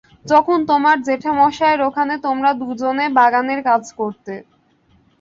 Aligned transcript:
যখন 0.25 0.57
তোমার 0.69 0.97
জেঠামশায়ের 1.07 1.81
ওখানে 1.87 2.13
তোমরা 2.25 2.49
দুজনে 2.61 3.05
বাগানের 3.17 3.59
কাজ 3.69 3.83
করতে। 3.99 4.33